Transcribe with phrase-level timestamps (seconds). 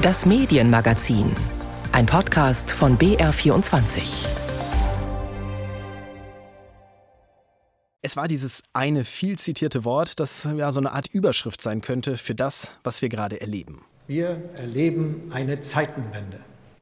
[0.00, 1.32] Das Medienmagazin.
[1.90, 4.28] Ein Podcast von BR24.
[8.00, 12.16] Es war dieses eine viel zitierte Wort, das ja so eine Art Überschrift sein könnte
[12.16, 13.84] für das, was wir gerade erleben.
[14.06, 16.38] Wir erleben eine Zeitenwende.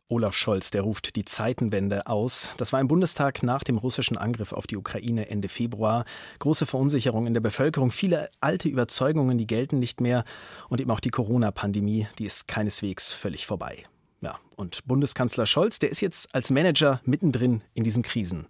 [0.09, 2.51] Olaf Scholz, der ruft die Zeitenwende aus.
[2.59, 6.05] Das war im Bundestag nach dem russischen Angriff auf die Ukraine Ende Februar.
[6.39, 10.25] Große Verunsicherung in der Bevölkerung, viele alte Überzeugungen, die gelten nicht mehr.
[10.69, 13.83] Und eben auch die Corona-Pandemie, die ist keineswegs völlig vorbei.
[14.21, 18.47] Ja, und Bundeskanzler Scholz, der ist jetzt als Manager mittendrin in diesen Krisen.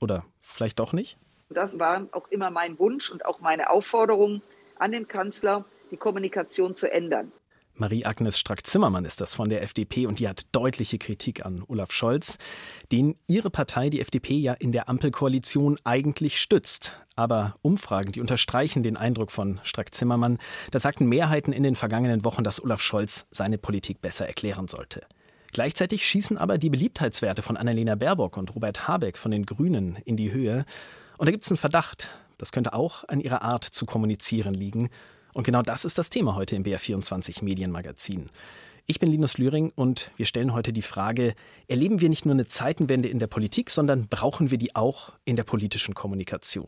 [0.00, 1.16] Oder vielleicht doch nicht?
[1.48, 4.42] Das war auch immer mein Wunsch und auch meine Aufforderung
[4.78, 7.32] an den Kanzler, die Kommunikation zu ändern.
[7.80, 12.38] Marie-Agnes Strack-Zimmermann ist das von der FDP und die hat deutliche Kritik an Olaf Scholz,
[12.92, 16.94] den ihre Partei, die FDP, ja in der Ampelkoalition eigentlich stützt.
[17.16, 20.38] Aber Umfragen, die unterstreichen den Eindruck von Strack-Zimmermann.
[20.70, 25.02] Da sagten Mehrheiten in den vergangenen Wochen, dass Olaf Scholz seine Politik besser erklären sollte.
[25.52, 30.16] Gleichzeitig schießen aber die Beliebtheitswerte von Annalena Baerbock und Robert Habeck von den Grünen in
[30.16, 30.64] die Höhe.
[31.18, 34.90] Und da gibt es einen Verdacht, das könnte auch an ihrer Art zu kommunizieren liegen.
[35.32, 38.30] Und genau das ist das Thema heute im BR24 Medienmagazin.
[38.86, 41.34] Ich bin Linus Lühring und wir stellen heute die Frage,
[41.68, 45.36] erleben wir nicht nur eine Zeitenwende in der Politik, sondern brauchen wir die auch in
[45.36, 46.66] der politischen Kommunikation?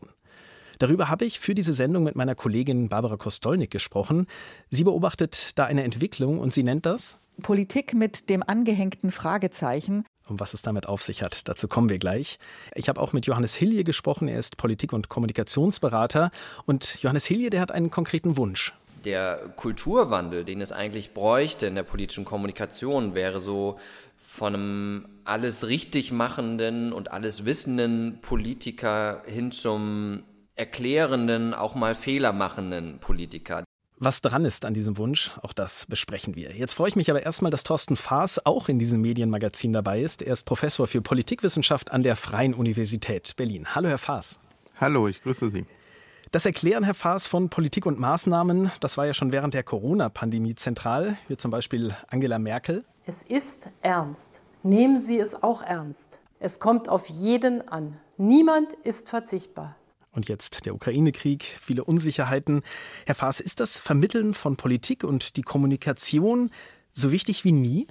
[0.79, 4.27] Darüber habe ich für diese Sendung mit meiner Kollegin Barbara Kostolnik gesprochen.
[4.69, 10.05] Sie beobachtet da eine Entwicklung und sie nennt das Politik mit dem angehängten Fragezeichen.
[10.27, 12.39] Und was es damit auf sich hat, dazu kommen wir gleich.
[12.75, 16.31] Ich habe auch mit Johannes Hilje gesprochen, er ist Politik- und Kommunikationsberater.
[16.65, 18.73] Und Johannes Hilje, der hat einen konkreten Wunsch.
[19.03, 23.77] Der Kulturwandel, den es eigentlich bräuchte in der politischen Kommunikation, wäre so
[24.17, 30.23] von einem alles richtig machenden und alles wissenden Politiker hin zum
[30.55, 33.63] erklärenden, auch mal fehlermachenden Politiker.
[34.05, 36.51] Was dran ist an diesem Wunsch, auch das besprechen wir.
[36.51, 40.21] Jetzt freue ich mich aber erstmal, dass Thorsten Faas auch in diesem Medienmagazin dabei ist.
[40.21, 43.73] Er ist Professor für Politikwissenschaft an der Freien Universität Berlin.
[43.73, 44.39] Hallo, Herr Faas.
[44.81, 45.65] Hallo, ich grüße Sie.
[46.31, 50.55] Das Erklären, Herr Faas, von Politik und Maßnahmen, das war ja schon während der Corona-Pandemie
[50.55, 52.83] zentral, wie zum Beispiel Angela Merkel.
[53.05, 54.41] Es ist ernst.
[54.63, 56.19] Nehmen Sie es auch ernst.
[56.41, 57.97] Es kommt auf jeden an.
[58.17, 59.77] Niemand ist verzichtbar.
[60.13, 62.61] Und jetzt der Ukraine-Krieg, viele Unsicherheiten.
[63.05, 66.51] Herr Faas, ist das Vermitteln von Politik und die Kommunikation
[66.91, 67.87] so wichtig wie nie?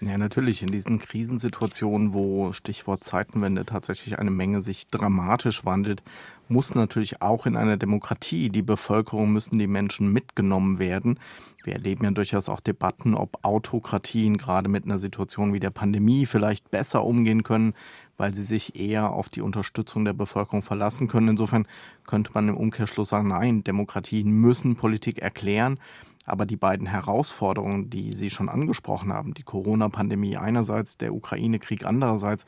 [0.00, 0.62] Ja, natürlich.
[0.62, 6.02] In diesen Krisensituationen, wo Stichwort Zeitenwende tatsächlich eine Menge sich dramatisch wandelt,
[6.48, 11.18] muss natürlich auch in einer Demokratie die Bevölkerung müssen die Menschen mitgenommen werden.
[11.64, 16.26] Wir erleben ja durchaus auch Debatten, ob Autokratien gerade mit einer Situation wie der Pandemie
[16.26, 17.74] vielleicht besser umgehen können,
[18.16, 21.28] weil sie sich eher auf die Unterstützung der Bevölkerung verlassen können.
[21.28, 21.66] Insofern
[22.06, 25.78] könnte man im Umkehrschluss sagen, nein, Demokratien müssen Politik erklären.
[26.26, 32.46] Aber die beiden Herausforderungen, die Sie schon angesprochen haben, die Corona-Pandemie einerseits, der Ukraine-Krieg andererseits,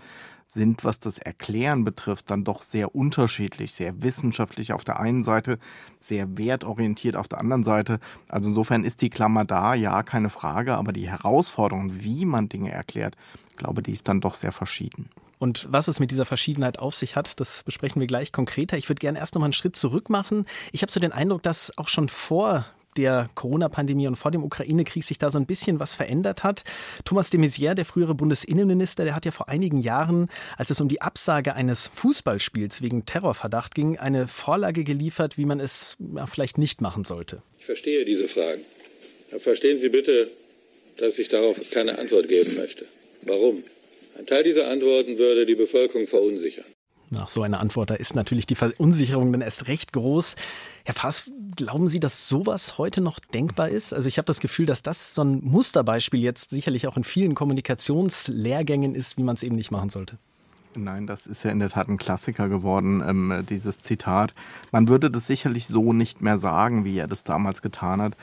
[0.49, 5.59] sind, was das Erklären betrifft, dann doch sehr unterschiedlich, sehr wissenschaftlich auf der einen Seite,
[6.01, 8.01] sehr wertorientiert auf der anderen Seite.
[8.29, 12.73] Also insofern ist die Klammer da, ja, keine Frage, aber die Herausforderung, wie man Dinge
[12.73, 13.17] erklärt,
[13.59, 15.11] glaube, die ist dann doch sehr verschieden.
[15.39, 18.77] Und was es mit dieser Verschiedenheit auf sich hat, das besprechen wir gleich konkreter.
[18.77, 20.47] Ich würde gerne erst noch mal einen Schritt zurück machen.
[20.73, 22.65] Ich habe so den Eindruck, dass auch schon vor
[22.99, 26.65] der Corona-Pandemie und vor dem Ukraine-Krieg sich da so ein bisschen was verändert hat.
[27.05, 30.89] Thomas de Maizière, der frühere Bundesinnenminister, der hat ja vor einigen Jahren, als es um
[30.89, 36.81] die Absage eines Fußballspiels wegen Terrorverdacht ging, eine Vorlage geliefert, wie man es vielleicht nicht
[36.81, 37.41] machen sollte.
[37.59, 38.63] Ich verstehe diese Fragen.
[39.39, 40.29] Verstehen Sie bitte,
[40.97, 42.87] dass ich darauf keine Antwort geben möchte.
[43.23, 43.63] Warum?
[44.19, 46.65] Ein Teil dieser Antworten würde die Bevölkerung verunsichern.
[47.11, 50.37] Nach so einer Antwort, da ist natürlich die Verunsicherung dann erst recht groß.
[50.85, 53.95] Herr Faas, glauben Sie, dass sowas heute noch denkbar ist?
[53.95, 57.35] Also ich habe das Gefühl, dass das so ein Musterbeispiel jetzt sicherlich auch in vielen
[57.35, 60.19] Kommunikationslehrgängen ist, wie man es eben nicht machen sollte.
[60.77, 64.35] Nein, das ist ja in der Tat ein Klassiker geworden, ähm, dieses Zitat.
[64.71, 68.17] Man würde das sicherlich so nicht mehr sagen, wie er das damals getan hat.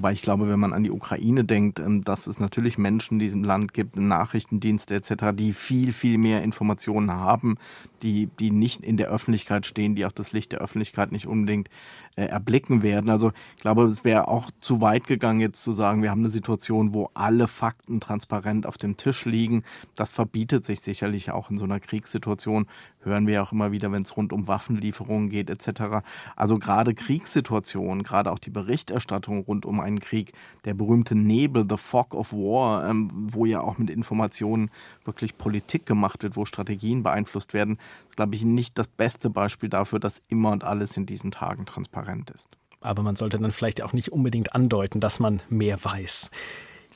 [0.00, 3.18] Wobei ich glaube, wenn man an die Ukraine denkt, ähm, dass es natürlich Menschen in
[3.18, 7.58] diesem Land gibt, Nachrichtendienste etc., die viel, viel mehr Informationen haben,
[8.00, 11.68] die, die nicht in der Öffentlichkeit stehen, die auch das Licht der Öffentlichkeit nicht unbedingt
[12.16, 13.08] äh, erblicken werden.
[13.08, 16.30] Also ich glaube, es wäre auch zu weit gegangen, jetzt zu sagen, wir haben eine
[16.30, 19.62] Situation, wo alle Fakten transparent auf dem Tisch liegen.
[19.94, 22.66] Das verbietet sich sicherlich auch in so einer Kriegssituation.
[23.02, 26.04] Hören wir auch immer wieder, wenn es rund um Waffenlieferungen geht etc.
[26.36, 30.32] Also gerade Kriegssituationen, gerade auch die Berichterstattung rund um einen Krieg,
[30.64, 34.70] der berühmte Nebel, the Fog of War, ähm, wo ja auch mit Informationen
[35.04, 37.78] wirklich Politik gemacht wird, wo Strategien beeinflusst werden,
[38.20, 42.28] glaube ich, nicht das beste Beispiel dafür, dass immer und alles in diesen Tagen transparent
[42.28, 42.50] ist.
[42.82, 46.30] Aber man sollte dann vielleicht auch nicht unbedingt andeuten, dass man mehr weiß.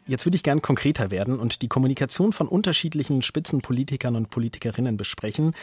[0.06, 5.55] Jetzt würde ich gern konkreter werden und die Kommunikation von unterschiedlichen Spitzenpolitikern und Politikerinnen besprechen.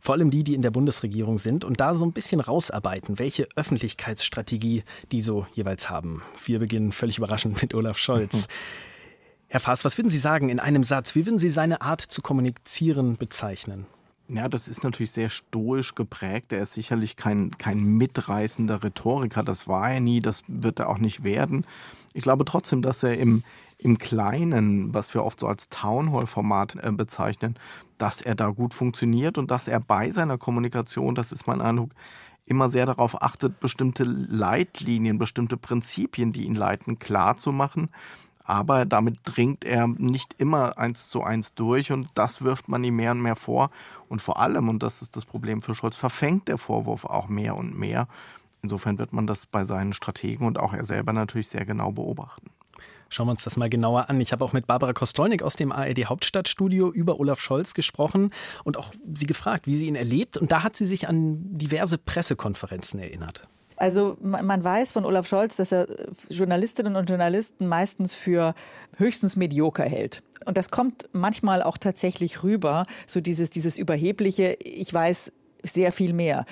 [0.00, 3.46] Vor allem die, die in der Bundesregierung sind und da so ein bisschen rausarbeiten, welche
[3.56, 6.22] Öffentlichkeitsstrategie die so jeweils haben.
[6.46, 8.48] Wir beginnen völlig überraschend mit Olaf Scholz.
[9.48, 11.14] Herr Faas, was würden Sie sagen in einem Satz?
[11.14, 13.84] Wie würden Sie seine Art zu kommunizieren bezeichnen?
[14.32, 16.52] Ja, das ist natürlich sehr stoisch geprägt.
[16.52, 19.42] Er ist sicherlich kein, kein mitreißender Rhetoriker.
[19.42, 21.66] Das war er nie, das wird er auch nicht werden.
[22.12, 23.42] Ich glaube trotzdem, dass er im,
[23.78, 27.56] im Kleinen, was wir oft so als Townhall-Format äh, bezeichnen,
[27.98, 31.90] dass er da gut funktioniert und dass er bei seiner Kommunikation, das ist mein Eindruck,
[32.46, 37.88] immer sehr darauf achtet, bestimmte Leitlinien, bestimmte Prinzipien, die ihn leiten, klar zu machen
[38.50, 42.96] aber damit dringt er nicht immer eins zu eins durch und das wirft man ihm
[42.96, 43.70] mehr und mehr vor.
[44.08, 47.56] Und vor allem, und das ist das Problem für Scholz, verfängt der Vorwurf auch mehr
[47.56, 48.08] und mehr.
[48.60, 52.50] Insofern wird man das bei seinen Strategen und auch er selber natürlich sehr genau beobachten.
[53.08, 54.20] Schauen wir uns das mal genauer an.
[54.20, 58.32] Ich habe auch mit Barbara Kostolnik aus dem ARD Hauptstadtstudio über Olaf Scholz gesprochen
[58.64, 60.36] und auch sie gefragt, wie sie ihn erlebt.
[60.36, 63.48] Und da hat sie sich an diverse Pressekonferenzen erinnert.
[63.80, 68.54] Also man weiß von Olaf Scholz, dass er äh, Journalistinnen und Journalisten meistens für
[68.98, 70.22] höchstens medioker hält.
[70.44, 75.32] Und das kommt manchmal auch tatsächlich rüber, so dieses, dieses überhebliche, ich weiß
[75.62, 76.44] sehr viel mehr.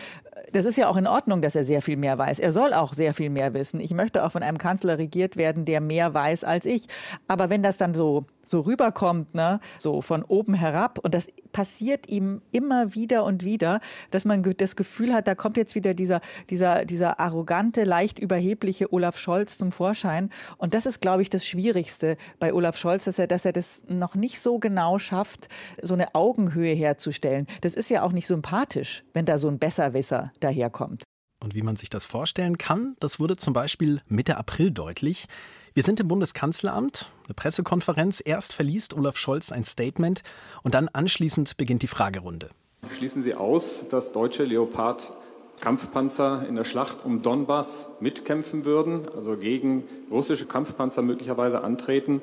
[0.52, 2.38] Das ist ja auch in Ordnung, dass er sehr viel mehr weiß.
[2.38, 3.80] Er soll auch sehr viel mehr wissen.
[3.80, 6.86] Ich möchte auch von einem Kanzler regiert werden, der mehr weiß als ich.
[7.26, 10.98] Aber wenn das dann so so rüberkommt, ne, so von oben herab.
[11.02, 13.80] Und das passiert ihm immer wieder und wieder,
[14.10, 16.20] dass man das Gefühl hat, da kommt jetzt wieder dieser,
[16.50, 20.30] dieser, dieser arrogante, leicht überhebliche Olaf Scholz zum Vorschein.
[20.56, 23.82] Und das ist, glaube ich, das Schwierigste bei Olaf Scholz, dass er, dass er das
[23.88, 25.48] noch nicht so genau schafft,
[25.82, 27.46] so eine Augenhöhe herzustellen.
[27.60, 31.02] Das ist ja auch nicht sympathisch, wenn da so ein Besserwisser daherkommt.
[31.40, 35.28] Und wie man sich das vorstellen kann, das wurde zum Beispiel Mitte April deutlich.
[35.72, 38.20] Wir sind im Bundeskanzleramt, eine Pressekonferenz.
[38.24, 40.22] Erst verliest Olaf Scholz ein Statement
[40.62, 42.48] und dann anschließend beginnt die Fragerunde.
[42.96, 45.12] Schließen Sie aus, dass deutsche Leopard
[45.60, 52.22] Kampfpanzer in der Schlacht um Donbass mitkämpfen würden, also gegen russische Kampfpanzer möglicherweise antreten?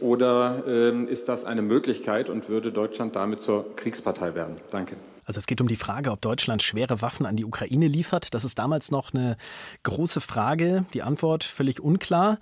[0.00, 4.56] Oder äh, ist das eine Möglichkeit und würde Deutschland damit zur Kriegspartei werden?
[4.70, 4.96] Danke.
[5.24, 8.34] Also es geht um die Frage, ob Deutschland schwere Waffen an die Ukraine liefert.
[8.34, 9.36] Das ist damals noch eine
[9.82, 10.84] große Frage.
[10.94, 12.38] Die Antwort völlig unklar.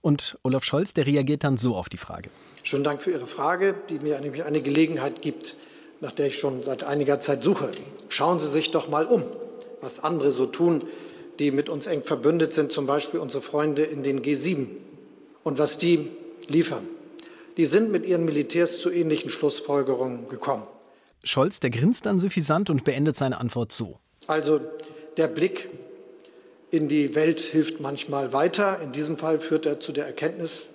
[0.00, 2.30] Und Olaf Scholz, der reagiert dann so auf die Frage.
[2.62, 5.56] Schönen Dank für Ihre Frage, die mir nämlich eine Gelegenheit gibt,
[6.00, 7.70] nach der ich schon seit einiger Zeit suche.
[8.08, 9.24] Schauen Sie sich doch mal um,
[9.80, 10.84] was andere so tun,
[11.38, 14.68] die mit uns eng verbündet sind, zum Beispiel unsere Freunde in den G7
[15.42, 16.10] und was die
[16.48, 16.86] liefern.
[17.56, 20.62] Die sind mit ihren Militärs zu ähnlichen Schlussfolgerungen gekommen.
[21.24, 23.98] Scholz, der grinst dann suffisant und beendet seine Antwort so.
[24.26, 24.60] Also
[25.16, 25.68] der Blick
[26.70, 28.80] in die Welt hilft manchmal weiter.
[28.80, 30.70] In diesem Fall führt er zu der Erkenntnis,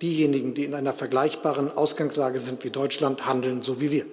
[0.00, 4.06] diejenigen, die in einer vergleichbaren Ausgangslage sind wie Deutschland, handeln so wie wir.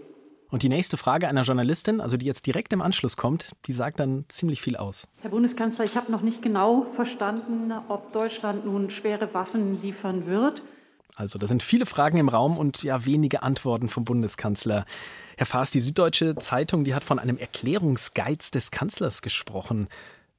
[0.49, 3.99] Und die nächste Frage einer Journalistin, also die jetzt direkt im Anschluss kommt, die sagt
[3.99, 5.07] dann ziemlich viel aus.
[5.21, 10.61] Herr Bundeskanzler, ich habe noch nicht genau verstanden, ob Deutschland nun schwere Waffen liefern wird.
[11.17, 14.85] Also, da sind viele Fragen im Raum und ja wenige Antworten vom Bundeskanzler.
[15.35, 19.87] Herr Faas, die Süddeutsche Zeitung, die hat von einem Erklärungsgeiz des Kanzlers gesprochen.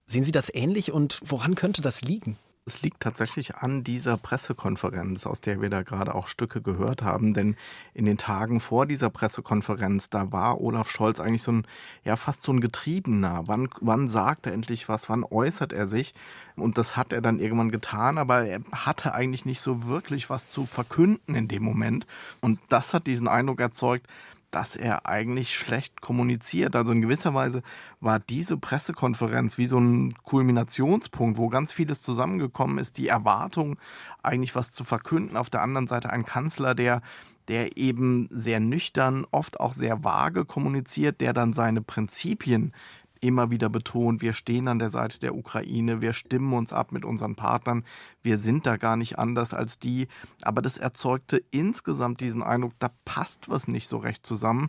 [0.07, 2.39] Sehen Sie das ähnlich und woran könnte das liegen?
[2.69, 7.33] Es liegt tatsächlich an dieser Pressekonferenz, aus der wir da gerade auch Stücke gehört haben.
[7.33, 7.57] Denn
[7.95, 11.67] in den Tagen vor dieser Pressekonferenz, da war Olaf Scholz eigentlich so ein,
[12.05, 13.45] ja, fast so ein Getriebener.
[13.47, 15.09] Wann, wann sagt er endlich was?
[15.09, 16.13] Wann äußert er sich?
[16.57, 20.51] Und das hat er dann irgendwann getan, aber er hatte eigentlich nicht so wirklich was
[20.51, 22.07] zu verkünden in dem Moment.
[22.43, 24.07] Und das hat diesen Eindruck erzeugt,
[24.51, 26.75] dass er eigentlich schlecht kommuniziert.
[26.77, 27.63] Also in gewisser Weise
[28.01, 32.97] war diese Pressekonferenz wie so ein Kulminationspunkt, wo ganz vieles zusammengekommen ist.
[32.97, 33.79] Die Erwartung,
[34.23, 35.37] eigentlich was zu verkünden.
[35.37, 37.03] Auf der anderen Seite ein Kanzler, der
[37.49, 42.73] der eben sehr nüchtern, oft auch sehr vage kommuniziert, der dann seine Prinzipien
[43.21, 47.05] immer wieder betont, wir stehen an der Seite der Ukraine, wir stimmen uns ab mit
[47.05, 47.85] unseren Partnern,
[48.23, 50.09] wir sind da gar nicht anders als die.
[50.43, 54.69] Aber das erzeugte insgesamt diesen Eindruck, da passt was nicht so recht zusammen.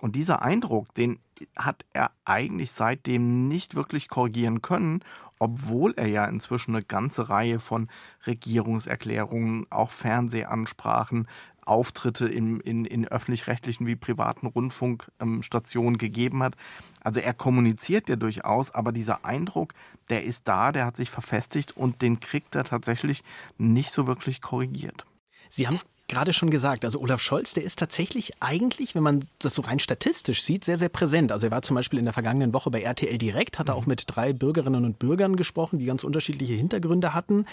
[0.00, 1.18] Und dieser Eindruck, den
[1.56, 5.02] hat er eigentlich seitdem nicht wirklich korrigieren können,
[5.40, 7.88] obwohl er ja inzwischen eine ganze Reihe von
[8.26, 11.26] Regierungserklärungen, auch Fernsehansprachen,
[11.68, 16.56] Auftritte in, in, in öffentlich-rechtlichen wie privaten Rundfunkstationen gegeben hat.
[17.00, 19.74] Also er kommuniziert ja durchaus, aber dieser Eindruck,
[20.10, 23.22] der ist da, der hat sich verfestigt und den kriegt er tatsächlich
[23.58, 25.04] nicht so wirklich korrigiert.
[25.50, 29.28] Sie haben es gerade schon gesagt, also Olaf Scholz, der ist tatsächlich eigentlich, wenn man
[29.38, 31.30] das so rein statistisch sieht, sehr, sehr präsent.
[31.30, 33.80] Also er war zum Beispiel in der vergangenen Woche bei RTL Direkt, hat er mhm.
[33.80, 37.46] auch mit drei Bürgerinnen und Bürgern gesprochen, die ganz unterschiedliche Hintergründe hatten.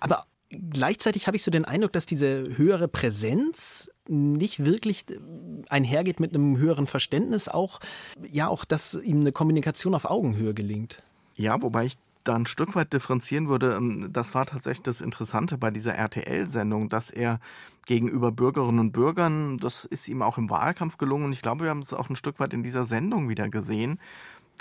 [0.00, 0.26] Aber
[0.70, 5.06] Gleichzeitig habe ich so den Eindruck, dass diese höhere Präsenz nicht wirklich
[5.68, 7.80] einhergeht mit einem höheren Verständnis, auch
[8.30, 11.02] ja auch, dass ihm eine Kommunikation auf Augenhöhe gelingt.
[11.36, 15.58] Ja, wobei ich da ein Stück weit differenzieren würde, ähm, das war tatsächlich das Interessante
[15.58, 17.40] bei dieser RTL-Sendung, dass er
[17.86, 21.70] gegenüber Bürgerinnen und Bürgern, das ist ihm auch im Wahlkampf gelungen und ich glaube, wir
[21.70, 23.98] haben es auch ein Stück weit in dieser Sendung wieder gesehen,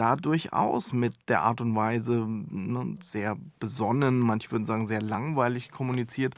[0.02, 5.70] da durchaus mit der Art und Weise ne, sehr besonnen, manche würden sagen sehr langweilig
[5.70, 6.34] kommuniziert,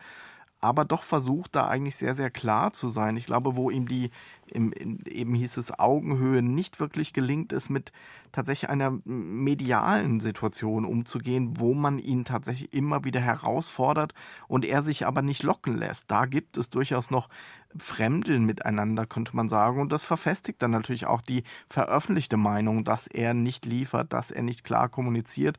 [0.59, 3.15] aber doch versucht da eigentlich sehr, sehr klar zu sein.
[3.15, 4.11] Ich glaube, wo ihm die,
[4.53, 7.91] im, in, eben hieß es Augenhöhe, nicht wirklich gelingt, ist mit
[8.31, 14.13] tatsächlich einer medialen Situation umzugehen, wo man ihn tatsächlich immer wieder herausfordert
[14.47, 16.09] und er sich aber nicht locken lässt.
[16.09, 17.29] Da gibt es durchaus noch
[17.75, 19.81] Fremdeln miteinander, könnte man sagen.
[19.81, 24.43] Und das verfestigt dann natürlich auch die veröffentlichte Meinung, dass er nicht liefert, dass er
[24.43, 25.57] nicht klar kommuniziert.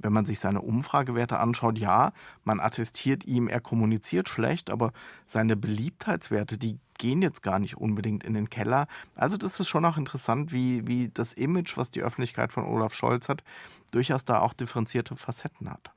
[0.00, 2.12] Wenn man sich seine Umfragewerte anschaut, ja,
[2.44, 4.92] man attestiert ihm, er kommuniziert schlecht, aber
[5.26, 8.86] seine Beliebtheitswerte, die gehen jetzt gar nicht unbedingt in den Keller.
[9.14, 12.94] Also das ist schon auch interessant, wie, wie das Image, was die Öffentlichkeit von Olaf
[12.94, 13.42] Scholz hat,
[13.90, 15.90] durchaus da auch differenzierte Facetten hat.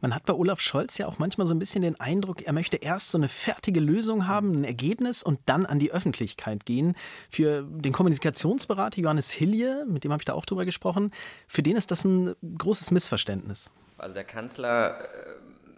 [0.00, 2.78] Man hat bei Olaf Scholz ja auch manchmal so ein bisschen den Eindruck, er möchte
[2.78, 6.96] erst so eine fertige Lösung haben, ein Ergebnis und dann an die Öffentlichkeit gehen.
[7.28, 11.10] Für den Kommunikationsberater Johannes Hilje, mit dem habe ich da auch drüber gesprochen,
[11.46, 13.70] für den ist das ein großes Missverständnis.
[13.98, 15.04] Also der Kanzler äh,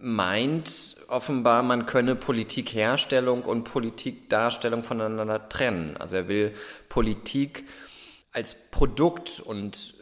[0.03, 5.97] meint offenbar, man könne Politikherstellung und Politikdarstellung voneinander trennen.
[5.97, 6.53] Also er will
[6.89, 7.65] Politik
[8.33, 9.95] als Produkt und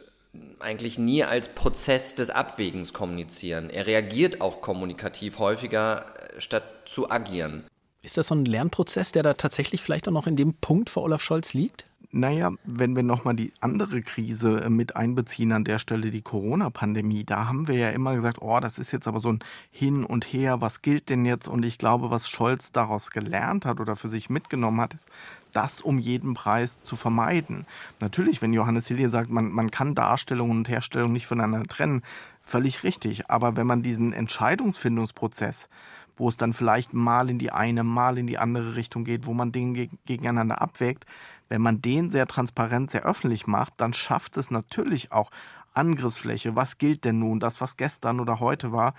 [0.59, 3.69] eigentlich nie als Prozess des Abwägens kommunizieren.
[3.69, 6.05] Er reagiert auch kommunikativ häufiger,
[6.35, 7.65] äh, statt zu agieren.
[8.01, 11.03] Ist das so ein Lernprozess, der da tatsächlich vielleicht auch noch in dem Punkt vor
[11.03, 11.85] Olaf Scholz liegt?
[12.13, 17.23] Naja, wenn wir nochmal die andere Krise äh, mit einbeziehen, an der Stelle die Corona-Pandemie,
[17.23, 19.39] da haben wir ja immer gesagt, oh, das ist jetzt aber so ein
[19.71, 21.47] Hin und Her, was gilt denn jetzt?
[21.47, 25.07] Und ich glaube, was Scholz daraus gelernt hat oder für sich mitgenommen hat, ist,
[25.53, 27.65] das um jeden Preis zu vermeiden.
[27.99, 32.03] Natürlich, wenn Johannes Hillier sagt, man, man kann Darstellung und Herstellung nicht voneinander trennen,
[32.41, 33.29] völlig richtig.
[33.29, 35.69] Aber wenn man diesen Entscheidungsfindungsprozess
[36.17, 39.33] wo es dann vielleicht mal in die eine, mal in die andere Richtung geht, wo
[39.33, 41.05] man Dinge gegeneinander abwägt,
[41.51, 45.31] wenn man den sehr transparent, sehr öffentlich macht, dann schafft es natürlich auch
[45.73, 46.55] Angriffsfläche.
[46.55, 47.41] Was gilt denn nun?
[47.41, 48.93] Das, was gestern oder heute war.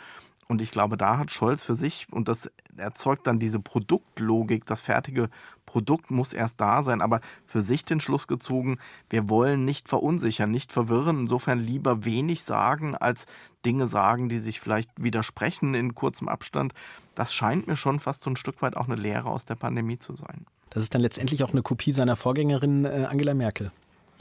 [0.48, 4.82] Und ich glaube, da hat Scholz für sich, und das erzeugt dann diese Produktlogik, das
[4.82, 5.30] fertige
[5.64, 8.76] Produkt muss erst da sein, aber für sich den Schluss gezogen,
[9.08, 13.24] wir wollen nicht verunsichern, nicht verwirren, insofern lieber wenig sagen, als
[13.64, 16.74] Dinge sagen, die sich vielleicht widersprechen in kurzem Abstand.
[17.14, 19.98] Das scheint mir schon fast so ein Stück weit auch eine Lehre aus der Pandemie
[19.98, 20.44] zu sein.
[20.72, 23.70] Das ist dann letztendlich auch eine Kopie seiner Vorgängerin äh, Angela Merkel.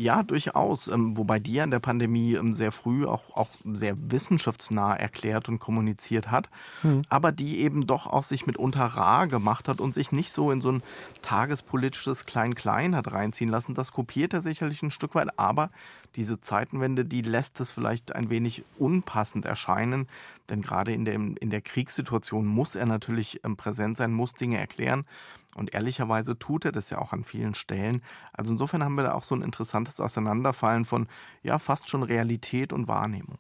[0.01, 0.88] Ja, durchaus.
[0.88, 5.48] Ähm, wobei die ja in der Pandemie ähm, sehr früh auch, auch sehr wissenschaftsnah erklärt
[5.48, 6.50] und kommuniziert hat,
[6.81, 7.03] mhm.
[7.10, 10.60] aber die eben doch auch sich mitunter rar gemacht hat und sich nicht so in
[10.60, 10.84] so ein
[11.22, 13.75] tagespolitisches Klein-Klein hat reinziehen lassen.
[13.75, 15.70] Das kopiert er sicherlich ein Stück weit, aber
[16.15, 20.08] diese Zeitenwende, die lässt es vielleicht ein wenig unpassend erscheinen,
[20.50, 24.58] denn gerade in der, in der Kriegssituation muss er natürlich ähm, präsent sein, muss Dinge
[24.58, 25.05] erklären.
[25.55, 28.01] Und ehrlicherweise tut er das ja auch an vielen Stellen.
[28.34, 31.08] Also insofern haben wir da auch so ein interessantes Auseinanderfallen von
[31.43, 33.38] ja fast schon Realität und Wahrnehmung.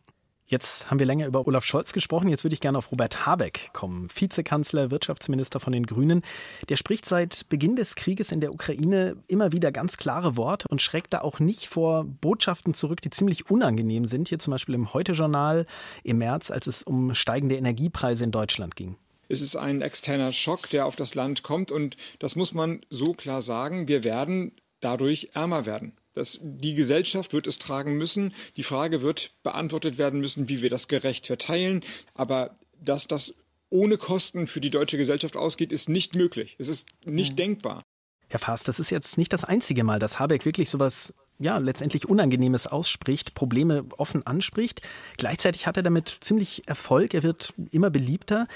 [0.51, 2.27] Jetzt haben wir länger über Olaf Scholz gesprochen.
[2.27, 4.09] Jetzt würde ich gerne auf Robert Habeck kommen.
[4.13, 6.23] Vizekanzler, Wirtschaftsminister von den Grünen.
[6.67, 10.81] Der spricht seit Beginn des Krieges in der Ukraine immer wieder ganz klare Worte und
[10.81, 14.27] schreckt da auch nicht vor Botschaften zurück, die ziemlich unangenehm sind.
[14.27, 15.65] Hier zum Beispiel im Heute-Journal
[16.03, 18.97] im März, als es um steigende Energiepreise in Deutschland ging.
[19.31, 21.71] Es ist ein externer Schock, der auf das Land kommt.
[21.71, 23.87] Und das muss man so klar sagen.
[23.87, 25.93] Wir werden dadurch ärmer werden.
[26.13, 28.33] Das, die Gesellschaft wird es tragen müssen.
[28.57, 31.81] Die Frage wird beantwortet werden müssen, wie wir das gerecht verteilen.
[32.13, 33.35] Aber dass das
[33.69, 36.57] ohne Kosten für die deutsche Gesellschaft ausgeht, ist nicht möglich.
[36.59, 37.37] Es ist nicht mhm.
[37.37, 37.83] denkbar.
[38.27, 42.07] Herr Faas, das ist jetzt nicht das einzige Mal, dass Habeck wirklich sowas ja, letztendlich
[42.07, 44.81] Unangenehmes ausspricht, Probleme offen anspricht.
[45.17, 48.47] Gleichzeitig hat er damit ziemlich Erfolg, er wird immer beliebter.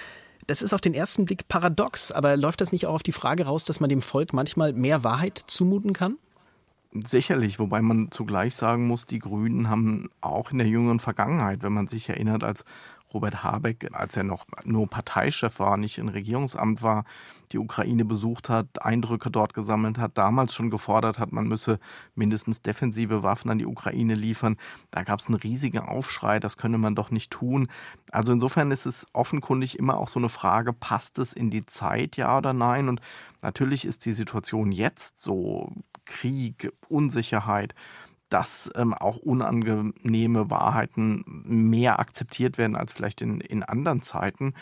[0.47, 3.45] Das ist auf den ersten Blick paradox, aber läuft das nicht auch auf die Frage
[3.45, 6.17] raus, dass man dem Volk manchmal mehr Wahrheit zumuten kann?
[6.93, 11.73] Sicherlich, wobei man zugleich sagen muss, die Grünen haben auch in der jüngeren Vergangenheit, wenn
[11.73, 12.63] man sich erinnert, als
[13.13, 17.05] Robert Habeck, als er noch nur Parteichef war, nicht in Regierungsamt war,
[17.51, 21.79] die Ukraine besucht hat, Eindrücke dort gesammelt hat, damals schon gefordert hat, man müsse
[22.15, 24.57] mindestens defensive Waffen an die Ukraine liefern.
[24.91, 27.67] Da gab es einen riesigen Aufschrei, das könne man doch nicht tun.
[28.11, 32.17] Also insofern ist es offenkundig immer auch so eine Frage, passt es in die Zeit,
[32.17, 32.89] ja oder nein?
[32.89, 33.01] Und
[33.41, 35.71] natürlich ist die Situation jetzt so
[36.05, 37.75] Krieg, Unsicherheit
[38.35, 44.53] dass ähm, auch unangenehme Wahrheiten mehr akzeptiert werden als vielleicht in, in anderen Zeiten.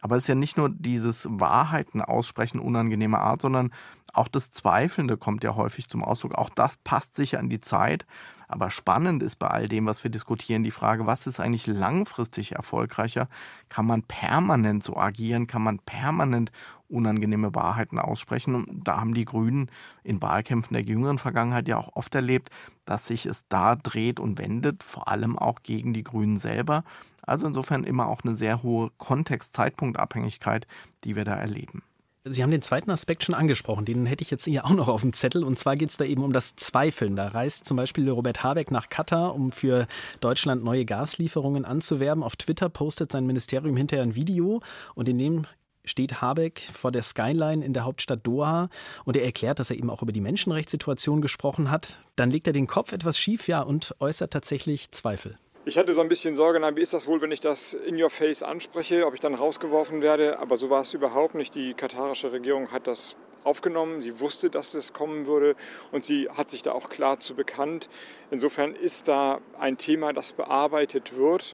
[0.00, 3.72] Aber es ist ja nicht nur dieses Wahrheiten aussprechen unangenehmer Art, sondern
[4.12, 6.34] auch das Zweifelnde kommt ja häufig zum Ausdruck.
[6.34, 8.06] Auch das passt sicher an die Zeit.
[8.48, 12.52] Aber spannend ist bei all dem, was wir diskutieren, die Frage, was ist eigentlich langfristig
[12.52, 13.28] erfolgreicher?
[13.68, 15.46] Kann man permanent so agieren?
[15.46, 16.50] Kann man permanent
[16.88, 18.54] unangenehme Wahrheiten aussprechen?
[18.54, 19.70] Und da haben die Grünen
[20.02, 22.48] in Wahlkämpfen der jüngeren Vergangenheit ja auch oft erlebt,
[22.86, 26.84] dass sich es da dreht und wendet, vor allem auch gegen die Grünen selber.
[27.28, 30.66] Also insofern immer auch eine sehr hohe Kontext-Zeitpunkt-Abhängigkeit,
[31.04, 31.82] die wir da erleben.
[32.24, 35.00] Sie haben den zweiten Aspekt schon angesprochen, den hätte ich jetzt hier auch noch auf
[35.00, 35.44] dem Zettel.
[35.44, 37.16] Und zwar geht es da eben um das Zweifeln.
[37.16, 39.86] Da reist zum Beispiel Robert Habeck nach Katar, um für
[40.20, 42.22] Deutschland neue Gaslieferungen anzuwerben.
[42.22, 44.60] Auf Twitter postet sein Ministerium hinterher ein Video
[44.94, 45.46] und in dem
[45.84, 48.68] steht Habeck vor der Skyline in der Hauptstadt Doha
[49.04, 51.98] und er erklärt, dass er eben auch über die Menschenrechtssituation gesprochen hat.
[52.16, 55.38] Dann legt er den Kopf etwas schief, ja, und äußert tatsächlich Zweifel.
[55.68, 58.02] Ich hatte so ein bisschen Sorge, na, wie ist das wohl, wenn ich das in
[58.02, 60.38] your face anspreche, ob ich dann rausgeworfen werde.
[60.38, 61.54] Aber so war es überhaupt nicht.
[61.54, 64.00] Die katarische Regierung hat das aufgenommen.
[64.00, 65.56] Sie wusste, dass es kommen würde
[65.92, 67.90] und sie hat sich da auch klar zu bekannt.
[68.30, 71.52] Insofern ist da ein Thema, das bearbeitet wird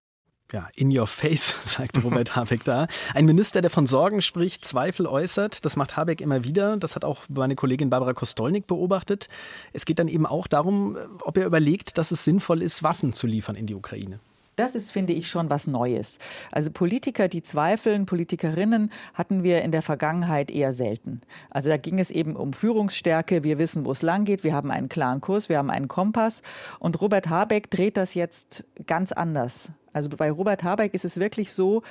[0.53, 2.87] ja, in your face, sagt Robert Habeck da.
[3.15, 6.77] Ein Minister, der von Sorgen spricht, Zweifel äußert, das macht Habeck immer wieder.
[6.77, 9.29] Das hat auch meine Kollegin Barbara Kostolnik beobachtet.
[9.73, 13.27] Es geht dann eben auch darum, ob er überlegt, dass es sinnvoll ist, Waffen zu
[13.27, 14.21] liefern in die Ukraine.
[14.57, 16.19] Das ist, finde ich, schon was Neues.
[16.53, 21.23] Also Politiker, die zweifeln, Politikerinnen hatten wir in der Vergangenheit eher selten.
[21.51, 23.43] Also da ging es eben um Führungsstärke.
[23.43, 24.45] Wir wissen, wo es lang geht.
[24.45, 25.49] Wir haben einen klaren Kurs.
[25.49, 26.43] Wir haben einen Kompass.
[26.79, 29.73] Und Robert Habeck dreht das jetzt ganz anders.
[29.95, 31.83] Also bei Robert Habeck ist es wirklich so,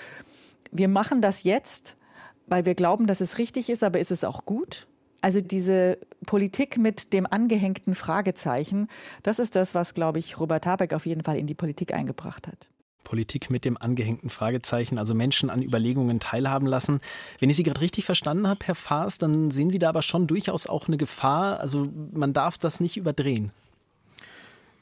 [0.71, 1.95] wir machen das jetzt,
[2.45, 4.87] weil wir glauben, dass es richtig ist, aber ist es auch gut?
[5.21, 8.89] Also diese Politik mit dem angehängten Fragezeichen,
[9.23, 12.45] das ist das, was, glaube ich, Robert Habeck auf jeden Fall in die Politik eingebracht
[12.45, 12.67] hat.
[13.05, 16.99] Politik mit dem angehängten Fragezeichen, also Menschen an Überlegungen teilhaben lassen.
[17.39, 20.27] Wenn ich Sie gerade richtig verstanden habe, Herr Faas, dann sehen Sie da aber schon
[20.27, 21.59] durchaus auch eine Gefahr.
[21.59, 23.51] Also man darf das nicht überdrehen.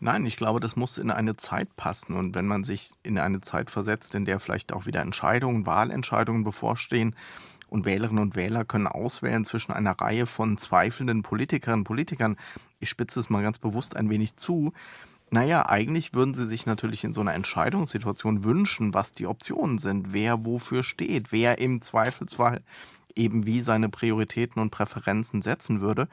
[0.04, 2.16] Nein, ich glaube, das muss in eine Zeit passen.
[2.16, 6.44] Und wenn man sich in eine Zeit versetzt, in der vielleicht auch wieder Entscheidungen, Wahlentscheidungen
[6.44, 7.16] bevorstehen,
[7.70, 12.36] und Wählerinnen und Wähler können auswählen zwischen einer Reihe von zweifelnden Politikerinnen und Politikern,
[12.80, 14.74] ich spitze es mal ganz bewusst ein wenig zu,
[15.30, 20.12] naja, eigentlich würden sie sich natürlich in so einer Entscheidungssituation wünschen, was die Optionen sind,
[20.12, 22.62] wer wofür steht, wer im Zweifelsfall
[23.16, 26.10] eben wie seine Prioritäten und Präferenzen setzen würde.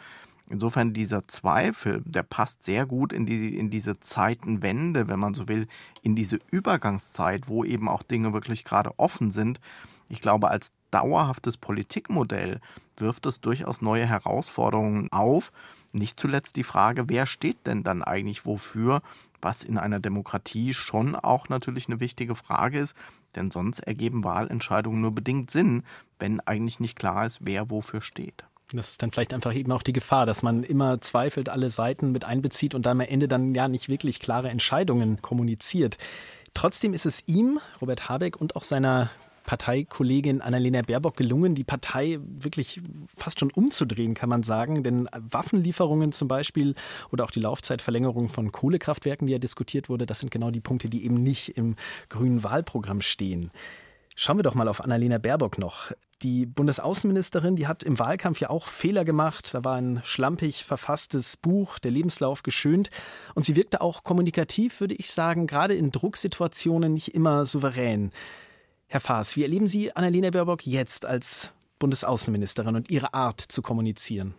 [0.51, 5.47] Insofern dieser Zweifel, der passt sehr gut in, die, in diese Zeitenwende, wenn man so
[5.47, 5.69] will,
[6.03, 9.61] in diese Übergangszeit, wo eben auch Dinge wirklich gerade offen sind.
[10.09, 12.61] Ich glaube, als dauerhaftes Politikmodell
[12.97, 15.53] wirft es durchaus neue Herausforderungen auf.
[15.93, 19.03] Nicht zuletzt die Frage, wer steht denn dann eigentlich wofür,
[19.43, 22.97] was in einer Demokratie schon auch natürlich eine wichtige Frage ist,
[23.35, 25.83] denn sonst ergeben Wahlentscheidungen nur bedingt Sinn,
[26.19, 28.45] wenn eigentlich nicht klar ist, wer wofür steht.
[28.73, 32.13] Das ist dann vielleicht einfach eben auch die Gefahr, dass man immer zweifelt, alle Seiten
[32.13, 35.97] mit einbezieht und dann am Ende dann ja nicht wirklich klare Entscheidungen kommuniziert.
[36.53, 39.11] Trotzdem ist es ihm, Robert Habeck und auch seiner
[39.49, 42.83] Parteikollegin Annalena Baerbock gelungen, die Partei wirklich
[43.17, 44.83] fast schon umzudrehen, kann man sagen.
[44.83, 46.75] Denn Waffenlieferungen zum Beispiel
[47.11, 50.91] oder auch die Laufzeitverlängerung von Kohlekraftwerken, die ja diskutiert wurde, das sind genau die Punkte,
[50.91, 51.77] die eben nicht im
[52.11, 53.51] grünen Wahlprogramm stehen.
[54.21, 55.93] Schauen wir doch mal auf Annalena Baerbock noch.
[56.23, 59.55] Die Bundesaußenministerin, die hat im Wahlkampf ja auch Fehler gemacht.
[59.55, 62.91] Da war ein schlampig verfasstes Buch, der Lebenslauf geschönt.
[63.37, 68.11] Und sie wirkte auch kommunikativ, würde ich sagen, gerade in Drucksituationen nicht immer souverän.
[68.89, 74.35] Herr Faas, wie erleben Sie Annalena Baerbock jetzt als Bundesaußenministerin und ihre Art zu kommunizieren?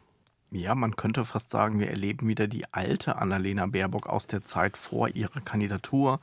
[0.51, 4.75] Ja, man könnte fast sagen, wir erleben wieder die alte Annalena Baerbock aus der Zeit
[4.75, 6.19] vor ihrer Kandidatur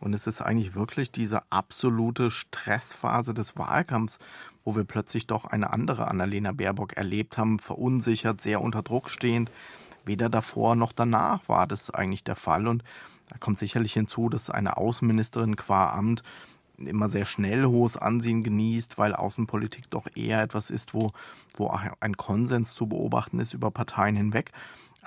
[0.00, 4.18] und es ist eigentlich wirklich diese absolute Stressphase des Wahlkampfs,
[4.64, 9.50] wo wir plötzlich doch eine andere Annalena Baerbock erlebt haben, verunsichert, sehr unter Druck stehend.
[10.04, 12.68] Weder davor noch danach war das eigentlich der Fall.
[12.68, 12.84] Und
[13.28, 16.22] da kommt sicherlich hinzu, dass eine Außenministerin qua Amt
[16.78, 21.12] immer sehr schnell hohes Ansehen genießt, weil Außenpolitik doch eher etwas ist, wo,
[21.54, 24.52] wo ein Konsens zu beobachten ist über Parteien hinweg.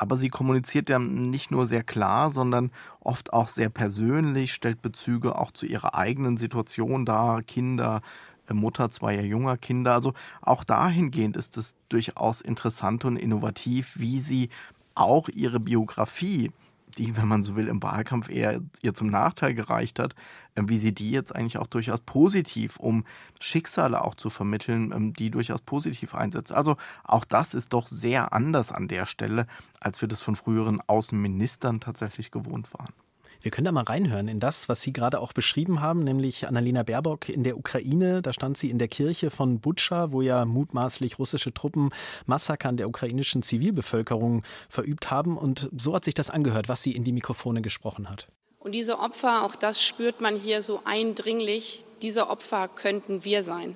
[0.02, 5.36] Aber sie kommuniziert ja nicht nur sehr klar, sondern oft auch sehr persönlich, stellt Bezüge
[5.36, 8.02] auch zu ihrer eigenen Situation dar, Kinder,
[8.48, 9.94] äh, Mutter zweier junger Kinder.
[9.94, 14.50] Also auch dahingehend ist es durchaus interessant und innovativ, wie sie
[14.96, 16.50] auch ihre Biografie
[16.98, 20.16] die, wenn man so will, im Wahlkampf eher ihr zum Nachteil gereicht hat,
[20.56, 23.06] ähm, wie sie die jetzt eigentlich auch durchaus positiv, um
[23.40, 26.52] Schicksale auch zu vermitteln, ähm, die durchaus positiv einsetzt.
[26.52, 29.48] Also auch das ist doch sehr anders an der Stelle,
[29.80, 32.94] als wir das von früheren Außenministern tatsächlich gewohnt waren.
[33.42, 36.84] Wir können da mal reinhören in das, was Sie gerade auch beschrieben haben, nämlich Annalena
[36.84, 38.22] Baerbock in der Ukraine.
[38.22, 41.90] Da stand sie in der Kirche von Butscha, wo ja mutmaßlich russische Truppen
[42.28, 45.38] Massaker an der ukrainischen Zivilbevölkerung verübt haben.
[45.38, 48.28] Und so hat sich das angehört, was sie in die Mikrofone gesprochen hat.
[48.60, 53.76] Und diese Opfer, auch das spürt man hier so eindringlich, diese Opfer könnten wir sein.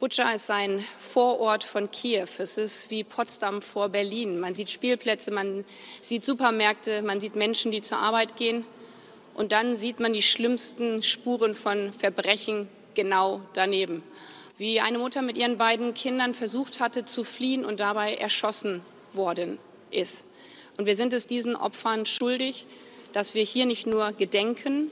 [0.00, 2.26] Butscha ist ein Vorort von Kiew.
[2.38, 4.40] Es ist wie Potsdam vor Berlin.
[4.40, 5.66] Man sieht Spielplätze, man
[6.00, 8.64] sieht Supermärkte, man sieht Menschen, die zur Arbeit gehen.
[9.34, 14.02] Und dann sieht man die schlimmsten Spuren von Verbrechen genau daneben.
[14.56, 18.80] Wie eine Mutter mit ihren beiden Kindern versucht hatte zu fliehen und dabei erschossen
[19.12, 19.58] worden
[19.90, 20.24] ist.
[20.78, 22.64] Und wir sind es diesen Opfern schuldig,
[23.12, 24.90] dass wir hier nicht nur gedenken,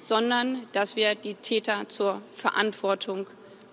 [0.00, 3.26] sondern dass wir die Täter zur Verantwortung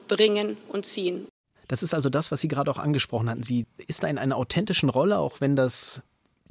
[0.08, 1.28] bringen und ziehen.
[1.68, 3.44] Das ist also das, was Sie gerade auch angesprochen hatten.
[3.44, 6.02] Sie ist da in einer authentischen Rolle, auch wenn das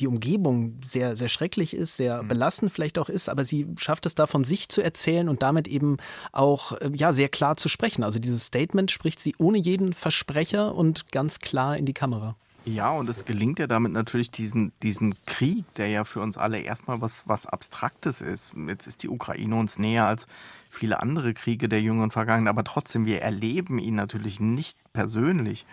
[0.00, 2.28] die Umgebung sehr, sehr schrecklich ist, sehr mhm.
[2.28, 5.68] belastend vielleicht auch ist, aber sie schafft es da von sich zu erzählen und damit
[5.68, 5.96] eben
[6.32, 8.04] auch äh, ja, sehr klar zu sprechen.
[8.04, 12.36] Also dieses Statement spricht sie ohne jeden Versprecher und ganz klar in die Kamera.
[12.68, 16.58] Ja, und es gelingt ja damit natürlich diesen, diesen Krieg, der ja für uns alle
[16.58, 18.54] erstmal was, was Abstraktes ist.
[18.66, 20.26] Jetzt ist die Ukraine uns näher als
[20.68, 25.64] viele andere Kriege der jüngeren Vergangenheit, aber trotzdem, wir erleben ihn natürlich nicht persönlich.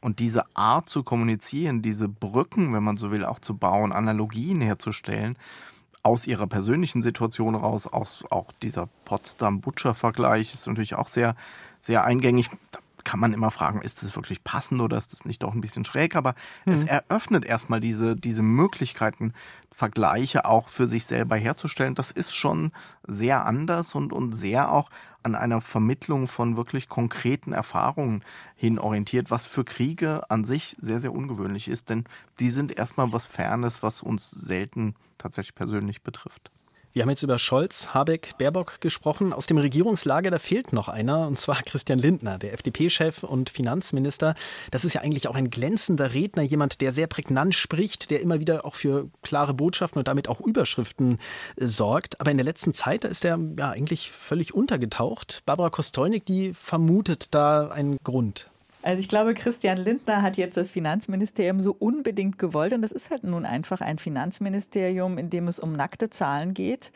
[0.00, 4.60] Und diese Art zu kommunizieren, diese Brücken, wenn man so will, auch zu bauen, Analogien
[4.60, 5.38] herzustellen,
[6.02, 11.36] aus ihrer persönlichen Situation raus, aus auch dieser Potsdam-Butcher-Vergleich ist natürlich auch sehr,
[11.80, 12.50] sehr eingängig.
[12.72, 15.60] Da kann man immer fragen, ist das wirklich passend oder ist das nicht doch ein
[15.60, 16.16] bisschen schräg?
[16.16, 16.34] Aber
[16.64, 16.72] mhm.
[16.72, 19.34] es eröffnet erstmal diese, diese Möglichkeiten,
[19.70, 21.94] Vergleiche auch für sich selber herzustellen.
[21.94, 22.72] Das ist schon
[23.06, 24.90] sehr anders und, und sehr auch
[25.22, 28.22] an einer Vermittlung von wirklich konkreten Erfahrungen
[28.56, 32.04] hin orientiert, was für Kriege an sich sehr, sehr ungewöhnlich ist, denn
[32.38, 36.50] die sind erstmal was Fernes, was uns selten tatsächlich persönlich betrifft.
[36.94, 39.32] Wir haben jetzt über Scholz, Habeck, Baerbock gesprochen.
[39.32, 44.34] Aus dem Regierungslager, da fehlt noch einer, und zwar Christian Lindner, der FDP-Chef und Finanzminister.
[44.70, 48.40] Das ist ja eigentlich auch ein glänzender Redner, jemand, der sehr prägnant spricht, der immer
[48.40, 51.18] wieder auch für klare Botschaften und damit auch Überschriften
[51.56, 52.20] äh, sorgt.
[52.20, 55.44] Aber in der letzten Zeit, da ist er ja eigentlich völlig untergetaucht.
[55.46, 58.51] Barbara Kostolnik, die vermutet da einen Grund.
[58.82, 62.72] Also ich glaube, Christian Lindner hat jetzt das Finanzministerium so unbedingt gewollt.
[62.72, 66.92] Und das ist halt nun einfach ein Finanzministerium, in dem es um nackte Zahlen geht.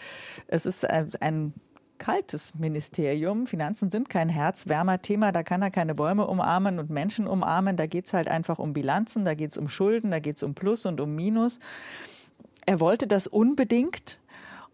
[0.49, 1.55] Es ist ein
[1.99, 3.47] kaltes Ministerium.
[3.47, 5.33] Finanzen sind kein Herzwärmer-Thema.
[5.33, 7.77] Da kann er keine Bäume umarmen und Menschen umarmen.
[7.77, 10.43] Da geht es halt einfach um Bilanzen, da geht es um Schulden, da geht es
[10.43, 11.61] um Plus und um Minus.
[12.67, 14.19] Er wollte das unbedingt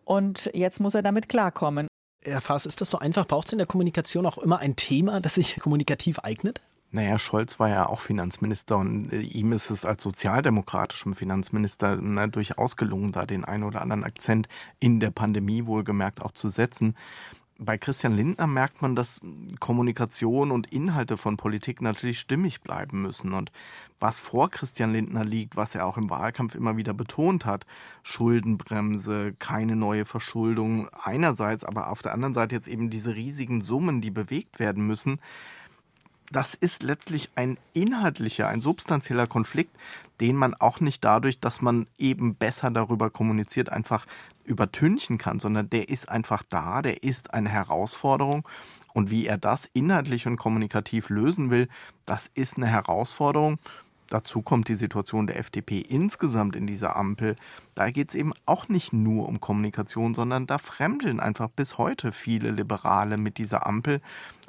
[0.05, 1.87] und jetzt muss er damit klarkommen.
[2.25, 3.27] Herr Faas, ist das so einfach?
[3.27, 6.61] Braucht es in der Kommunikation auch immer ein Thema, das sich kommunikativ eignet?
[6.95, 12.27] Naja, Scholz war ja auch Finanzminister und äh, ihm ist es als sozialdemokratischem Finanzminister na,
[12.27, 14.47] durchaus gelungen, da den einen oder anderen Akzent
[14.79, 16.95] in der Pandemie wohlgemerkt auch zu setzen.
[17.59, 19.21] Bei Christian Lindner merkt man, dass
[19.59, 23.33] Kommunikation und Inhalte von Politik natürlich stimmig bleiben müssen.
[23.33, 23.53] Und
[23.99, 27.65] was vor Christian Lindner liegt, was er auch im Wahlkampf immer wieder betont hat,
[28.03, 34.01] Schuldenbremse, keine neue Verschuldung einerseits, aber auf der anderen Seite jetzt eben diese riesigen Summen,
[34.01, 35.21] die bewegt werden müssen,
[36.33, 39.77] das ist letztlich ein inhaltlicher, ein substanzieller Konflikt,
[40.21, 44.07] den man auch nicht dadurch, dass man eben besser darüber kommuniziert, einfach
[44.45, 48.49] übertünchen kann, sondern der ist einfach da, der ist eine Herausforderung.
[48.95, 51.69] Und wie er das inhaltlich und kommunikativ lösen will,
[52.07, 53.59] das ist eine Herausforderung.
[54.13, 57.37] Dazu kommt die Situation der FDP insgesamt in dieser Ampel.
[57.75, 62.13] Da geht es eben auch nicht nur um Kommunikation, sondern da fremdeln einfach bis heute
[62.13, 64.03] viele Liberale mit dieser Ampel.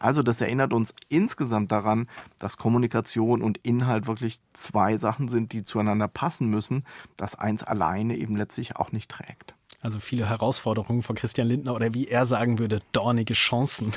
[0.04, 5.64] Also das erinnert uns insgesamt daran, dass Kommunikation und Inhalt wirklich zwei Sachen sind, die
[5.64, 6.84] zueinander passen müssen,
[7.16, 9.56] dass eins alleine eben letztlich auch nicht trägt.
[9.82, 13.94] Also viele Herausforderungen von Christian Lindner oder wie er sagen würde, dornige Chancen.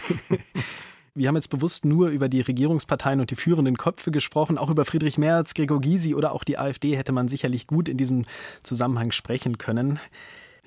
[1.17, 4.59] Wir haben jetzt bewusst nur über die Regierungsparteien und die führenden Köpfe gesprochen.
[4.59, 7.97] Auch über Friedrich Merz, Gregor Gysi oder auch die AfD hätte man sicherlich gut in
[7.97, 8.27] diesem
[8.63, 9.99] Zusammenhang sprechen können.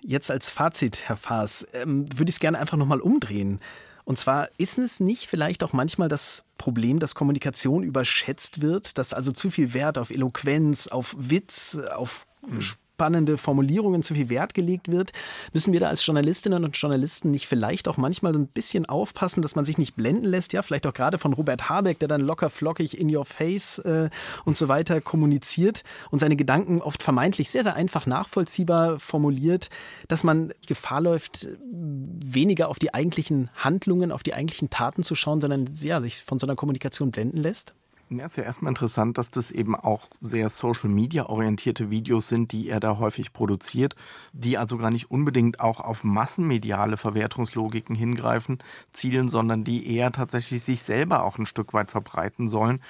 [0.01, 3.61] Jetzt als Fazit, Herr Faas, ähm, würde ich es gerne einfach nochmal umdrehen.
[4.09, 9.13] Und zwar ist es nicht vielleicht auch manchmal das Problem, dass Kommunikation überschätzt wird, dass
[9.13, 12.59] also zu viel Wert auf Eloquenz, auf Witz, auf mhm
[12.99, 15.13] spannende Formulierungen zu viel Wert gelegt wird,
[15.53, 19.55] müssen wir da als Journalistinnen und Journalisten nicht vielleicht auch manchmal ein bisschen aufpassen, dass
[19.55, 22.49] man sich nicht blenden lässt, ja, vielleicht auch gerade von Robert Habeck, der dann locker
[22.49, 24.09] flockig in your face äh,
[24.43, 29.69] und so weiter kommuniziert und seine Gedanken oft vermeintlich sehr, sehr einfach nachvollziehbar formuliert,
[30.09, 35.39] dass man Gefahr läuft, weniger auf die eigentlichen Handlungen, auf die eigentlichen Taten zu schauen,
[35.39, 37.73] sondern ja, sich von so einer Kommunikation blenden lässt?
[38.11, 42.79] Ja, ist ja erstmal interessant, dass das eben auch sehr Social-Media-orientierte Videos sind, die er
[42.79, 43.95] da häufig produziert,
[44.33, 48.57] die also gar nicht unbedingt auch auf massenmediale Verwertungslogiken hingreifen,
[48.91, 52.81] zielen, sondern die eher tatsächlich sich selber auch ein Stück weit verbreiten sollen.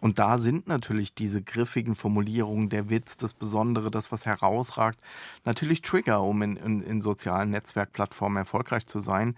[0.00, 5.00] Und da sind natürlich diese griffigen Formulierungen, der Witz, das Besondere, das, was herausragt,
[5.44, 9.34] natürlich Trigger, um in, in, in sozialen Netzwerkplattformen erfolgreich zu sein.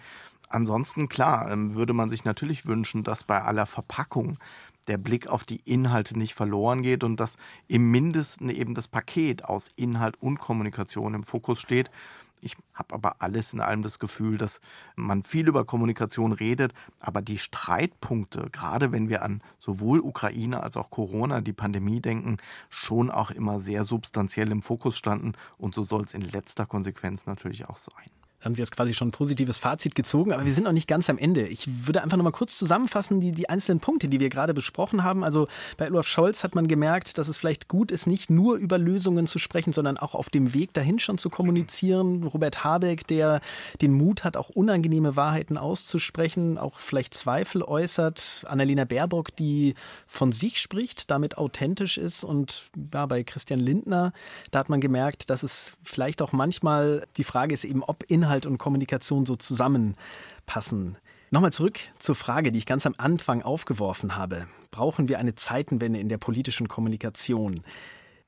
[0.51, 4.37] Ansonsten, klar, ähm, würde man sich natürlich wünschen, dass bei aller Verpackung
[4.91, 9.45] der Blick auf die Inhalte nicht verloren geht und dass im Mindesten eben das Paket
[9.45, 11.93] aus Inhalt und Kommunikation im Fokus steht.
[12.41, 14.61] Ich habe aber alles in allem das Gefühl, dass
[14.97, 20.77] man viel über Kommunikation redet, aber die Streitpunkte, gerade wenn wir an sowohl Ukraine als
[20.77, 25.85] auch Corona, die Pandemie denken, schon auch immer sehr substanziell im Fokus standen und so
[25.85, 29.59] soll es in letzter Konsequenz natürlich auch sein haben Sie jetzt quasi schon ein positives
[29.59, 31.47] Fazit gezogen, aber wir sind noch nicht ganz am Ende.
[31.47, 35.05] Ich würde einfach noch mal kurz zusammenfassen, die, die einzelnen Punkte, die wir gerade besprochen
[35.05, 35.25] haben.
[35.25, 38.79] Also bei Olaf Scholz hat man gemerkt, dass es vielleicht gut ist, nicht nur über
[38.79, 42.25] Lösungen zu sprechen, sondern auch auf dem Weg dahin schon zu kommunizieren.
[42.25, 43.41] Robert Habeck, der
[43.83, 48.45] den Mut hat, auch unangenehme Wahrheiten auszusprechen, auch vielleicht Zweifel äußert.
[48.49, 49.75] Annalena Baerbock, die
[50.07, 52.25] von sich spricht, damit authentisch ist.
[52.25, 54.13] Und ja, bei Christian Lindner,
[54.51, 58.30] da hat man gemerkt, dass es vielleicht auch manchmal die Frage ist eben, ob Inhalt
[58.31, 60.97] Inhalt und Kommunikation so zusammenpassen.
[61.33, 64.47] Nochmal zurück zur Frage, die ich ganz am Anfang aufgeworfen habe.
[64.71, 67.65] Brauchen wir eine Zeitenwende in der politischen Kommunikation?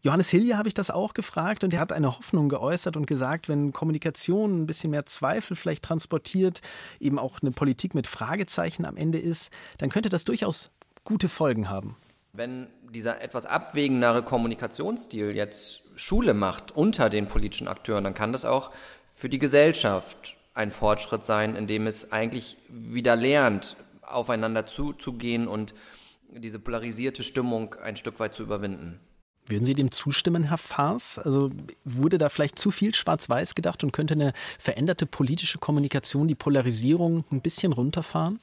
[0.03, 3.49] Johannes Hilje habe ich das auch gefragt und er hat eine Hoffnung geäußert und gesagt,
[3.49, 6.63] wenn Kommunikation ein bisschen mehr Zweifel vielleicht transportiert,
[6.99, 10.73] eben auch eine Politik mit Fragezeichen am Ende ist, dann könnte das durchaus
[11.05, 11.95] gute Folgen haben.
[12.33, 18.45] Wenn dieser etwas abwägendere Kommunikationsstil jetzt Schule macht unter den politischen Akteuren, dann kann das
[18.45, 18.73] auch
[19.15, 25.75] für die Gesellschaft ein Fortschritt sein, indem es eigentlich wieder lernt, aufeinander zuzugehen und
[26.29, 29.01] diese polarisierte Stimmung ein Stück weit zu überwinden.
[29.47, 31.19] Würden Sie dem zustimmen, Herr Faas?
[31.19, 31.51] Also
[31.85, 37.25] wurde da vielleicht zu viel schwarz-weiß gedacht und könnte eine veränderte politische Kommunikation die Polarisierung
[37.31, 38.39] ein bisschen runterfahren?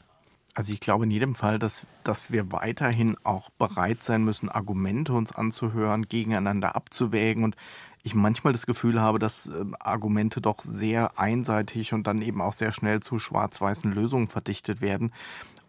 [0.56, 5.14] Also ich glaube in jedem Fall, dass, dass wir weiterhin auch bereit sein müssen, Argumente
[5.14, 7.56] uns anzuhören, gegeneinander abzuwägen und
[8.04, 12.54] ich manchmal das Gefühl habe, dass äh, Argumente doch sehr einseitig und dann eben auch
[12.54, 15.12] sehr schnell zu schwarz-weißen Lösungen verdichtet werden.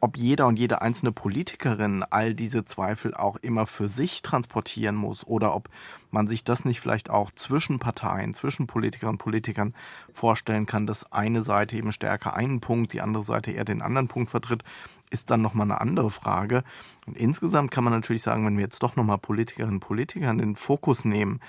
[0.03, 5.27] Ob jeder und jede einzelne Politikerin all diese Zweifel auch immer für sich transportieren muss
[5.27, 5.69] oder ob
[6.11, 9.75] man sich das nicht vielleicht auch zwischen Parteien, zwischen Politikerinnen und Politikern
[10.11, 14.09] vorstellen kann, dass eine Seite eben stärker einen Punkt, die andere Seite eher den anderen
[14.09, 14.65] Punkt vertritt,
[15.11, 16.65] ist dann nochmal eine andere Frage.
[17.07, 20.39] Und insgesamt kann man natürlich sagen, wenn wir jetzt doch nochmal Politikerinnen und Politiker in
[20.39, 21.41] den Fokus nehmen,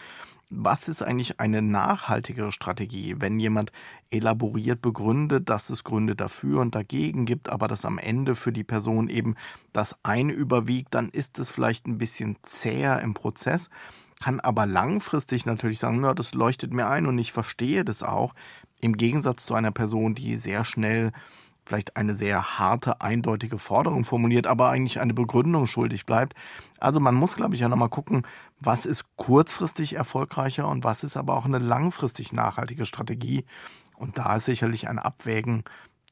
[0.51, 3.71] was ist eigentlich eine nachhaltigere Strategie, wenn jemand
[4.09, 8.65] elaboriert begründet, dass es Gründe dafür und dagegen gibt, aber dass am Ende für die
[8.65, 9.35] Person eben
[9.71, 13.69] das eine überwiegt, dann ist es vielleicht ein bisschen zäher im Prozess,
[14.21, 18.35] kann aber langfristig natürlich sagen, ja, das leuchtet mir ein und ich verstehe das auch,
[18.81, 21.13] im Gegensatz zu einer Person, die sehr schnell
[21.71, 26.33] vielleicht eine sehr harte, eindeutige Forderung formuliert, aber eigentlich eine Begründung schuldig bleibt.
[26.79, 28.23] Also man muss, glaube ich, ja nochmal gucken,
[28.59, 33.45] was ist kurzfristig erfolgreicher und was ist aber auch eine langfristig nachhaltige Strategie.
[33.95, 35.63] Und da ist sicherlich ein Abwägen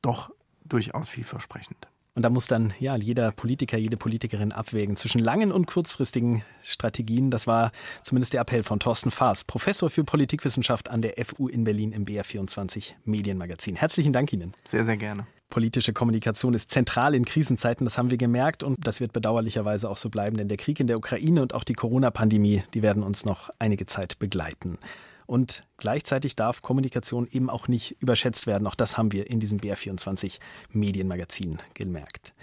[0.01, 0.29] doch
[0.63, 1.89] durchaus vielversprechend.
[2.15, 7.31] Und da muss dann ja jeder Politiker, jede Politikerin abwägen zwischen langen und kurzfristigen Strategien.
[7.31, 7.71] Das war
[8.03, 12.05] zumindest der Appell von Thorsten Faas, Professor für Politikwissenschaft an der FU in Berlin im
[12.05, 13.75] BR24 Medienmagazin.
[13.75, 14.53] Herzlichen Dank Ihnen.
[14.63, 15.27] Sehr, sehr gerne.
[15.49, 19.97] Politische Kommunikation ist zentral in Krisenzeiten, das haben wir gemerkt und das wird bedauerlicherweise auch
[19.97, 23.25] so bleiben, denn der Krieg in der Ukraine und auch die Corona-Pandemie, die werden uns
[23.25, 24.77] noch einige Zeit begleiten.
[25.25, 28.65] Und gleichzeitig darf Kommunikation eben auch nicht überschätzt werden.
[28.65, 30.39] Auch das haben wir in diesem BR24
[30.71, 32.33] Medienmagazin gemerkt.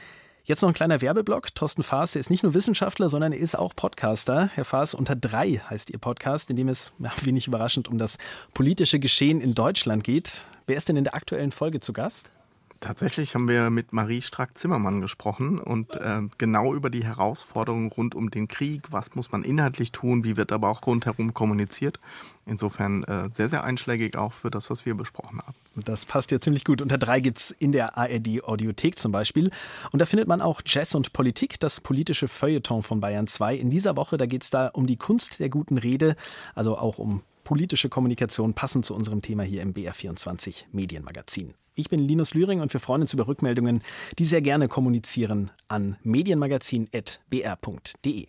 [0.44, 1.52] Jetzt noch ein kleiner Werbeblock.
[1.56, 4.48] Thorsten Faas, ist nicht nur Wissenschaftler, sondern er ist auch Podcaster.
[4.54, 6.92] Herr Faas, unter drei heißt Ihr Podcast, in dem es,
[7.22, 8.18] wenig überraschend, um das
[8.54, 10.46] politische Geschehen in Deutschland geht.
[10.68, 12.30] Wer ist denn in der aktuellen Folge zu Gast?
[12.80, 18.30] Tatsächlich haben wir mit Marie Strack-Zimmermann gesprochen und äh, genau über die Herausforderungen rund um
[18.30, 18.82] den Krieg.
[18.90, 20.24] Was muss man inhaltlich tun?
[20.24, 22.00] Wie wird aber auch rundherum kommuniziert?
[22.44, 25.54] Insofern äh, sehr, sehr einschlägig auch für das, was wir besprochen haben.
[25.74, 26.82] Das passt ja ziemlich gut.
[26.82, 29.50] Unter drei gibt es in der ARD Audiothek zum Beispiel.
[29.90, 33.56] Und da findet man auch Jazz und Politik, das politische Feuilleton von Bayern 2.
[33.56, 36.14] In dieser Woche, da geht es da um die Kunst der guten Rede,
[36.54, 41.54] also auch um politische Kommunikation, passend zu unserem Thema hier im BR24 Medienmagazin.
[41.78, 43.82] Ich bin Linus Lühring und wir freuen uns über Rückmeldungen,
[44.18, 48.26] die sehr gerne kommunizieren an medienmagazin.br.de.